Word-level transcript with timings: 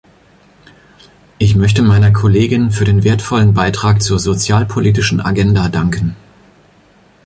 Ich 1.37 1.53
möchte 1.55 1.83
meiner 1.83 2.09
Kollegin 2.09 2.71
für 2.71 2.85
den 2.85 3.03
wertvollen 3.03 3.53
Beitrag 3.53 4.01
zur 4.01 4.17
sozialpolitischen 4.17 5.21
Agenda 5.21 5.69
danken. 5.69 6.15